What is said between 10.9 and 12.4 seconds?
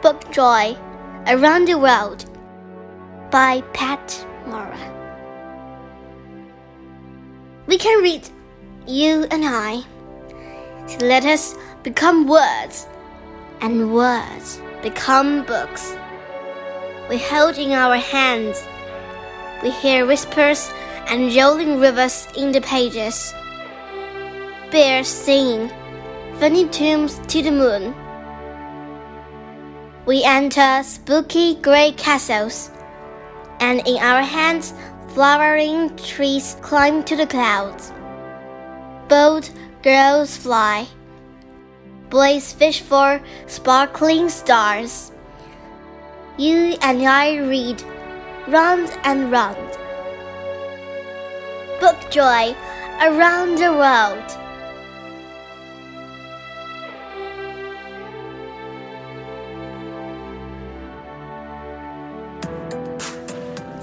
let us become